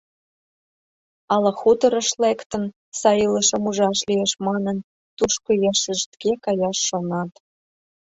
[1.33, 2.63] Ала хуторыш лектын,
[2.99, 4.77] сай илышым ужаш лиеш манын,
[5.17, 7.31] тушко ешыштге каяш шонат.